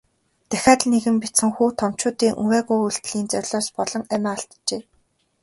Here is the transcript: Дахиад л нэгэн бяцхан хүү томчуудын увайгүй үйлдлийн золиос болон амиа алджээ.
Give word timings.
Дахиад 0.49 0.81
л 0.83 0.87
нэгэн 0.93 1.15
бяцхан 1.21 1.51
хүү 1.55 1.69
томчуудын 1.79 2.33
увайгүй 2.43 2.79
үйлдлийн 2.81 3.25
золиос 3.33 3.67
болон 3.77 4.03
амиа 4.13 4.33
алджээ. 4.35 4.81